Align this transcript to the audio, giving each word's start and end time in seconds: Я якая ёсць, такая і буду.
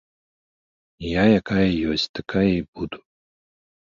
Я 1.09 1.23
якая 1.39 1.67
ёсць, 1.91 2.09
такая 2.21 2.47
і 2.59 2.67
буду. 2.81 2.97